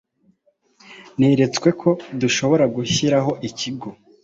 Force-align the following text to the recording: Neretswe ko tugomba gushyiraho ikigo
Neretswe 1.19 1.69
ko 1.81 1.89
tugomba 2.19 2.63
gushyiraho 2.75 3.31
ikigo 3.47 3.89